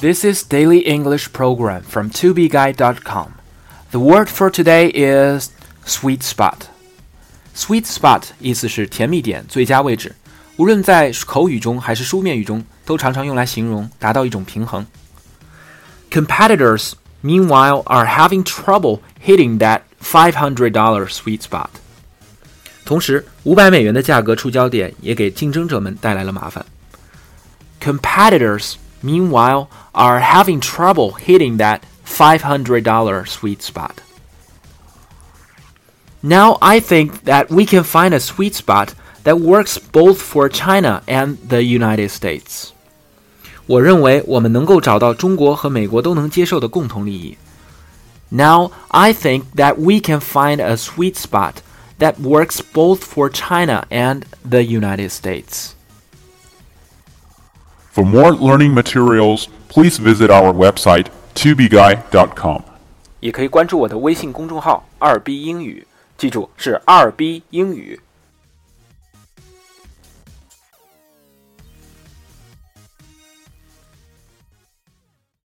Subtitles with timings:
[0.00, 3.34] This is Daily English Program from 2bguy.com.
[3.90, 5.50] The word for today is
[5.84, 6.68] sweet spot.
[7.54, 10.14] Sweet spot 意思是甜蜜点、最佳位置，
[10.56, 14.86] 无论在口语中还是书面语中，都常常用来形容达到一种平衡。
[16.10, 16.92] Competitors,
[17.22, 21.70] meanwhile, are having trouble hitting that $500 sweet spot.
[22.84, 26.64] 同时，五百美元的价格触礁点也给竞争者们带来了麻烦。
[27.80, 34.00] Competitors meanwhile, are having trouble hitting that $500 sweet spot.
[36.22, 38.94] Now I think that we can find a sweet spot
[39.24, 42.72] that works both for China and the United States.
[43.66, 47.36] 我认为我们能够找到中国和美国都能接受的共同利益。
[48.30, 51.56] Now I think that we can find a sweet spot
[51.98, 55.74] that works both for China and the United States.
[57.92, 62.62] For more learning materials, please visit our website tubeguy.com.
[63.20, 65.86] 也可以关注我的微信公众号“二 B 英语”，
[66.18, 68.00] 记住是“二 B 英语”。